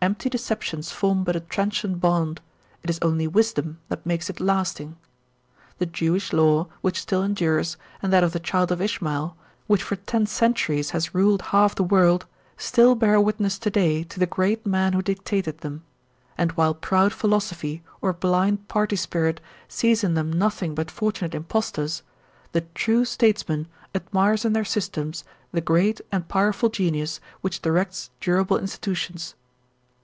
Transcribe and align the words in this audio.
Empty 0.00 0.30
deceptions 0.30 0.92
form 0.92 1.24
but 1.24 1.34
a 1.34 1.40
transient 1.40 2.00
bond; 2.00 2.40
it 2.84 2.88
is 2.88 3.00
only 3.02 3.26
wisdom 3.26 3.80
that 3.88 4.06
makes 4.06 4.30
it 4.30 4.38
lasting. 4.38 4.96
The 5.78 5.86
Jewish 5.86 6.32
law, 6.32 6.68
which 6.82 7.00
still 7.00 7.24
endures, 7.24 7.76
and 8.00 8.12
that 8.12 8.22
of 8.22 8.32
the 8.32 8.38
child 8.38 8.70
of 8.70 8.80
Ishmael, 8.80 9.36
which 9.66 9.82
for 9.82 9.96
ten 9.96 10.24
centuries 10.26 10.90
has 10.90 11.16
ruled 11.16 11.42
half 11.42 11.74
the 11.74 11.82
world, 11.82 12.26
still 12.56 12.94
bear 12.94 13.20
witness 13.20 13.58
to 13.58 13.70
day 13.70 14.04
to 14.04 14.20
the 14.20 14.26
great 14.26 14.64
men 14.64 14.92
who 14.92 15.02
dictated 15.02 15.58
them; 15.58 15.82
and 16.38 16.52
while 16.52 16.74
proud 16.74 17.12
philosophy 17.12 17.82
or 18.00 18.12
blind 18.12 18.68
party 18.68 18.94
spirit 18.96 19.40
sees 19.66 20.04
in 20.04 20.14
them 20.14 20.32
nothing 20.32 20.76
but 20.76 20.92
fortunate 20.92 21.34
impostors, 21.34 22.04
the 22.52 22.60
true 22.72 23.04
states 23.04 23.48
man 23.48 23.66
admires 23.96 24.44
in 24.44 24.52
their 24.52 24.64
systems 24.64 25.24
the 25.50 25.60
great 25.60 26.00
and 26.12 26.28
powerful 26.28 26.68
genius 26.68 27.20
which 27.40 27.60
directs 27.60 28.10
durable 28.20 28.56
institutions. 28.56 29.34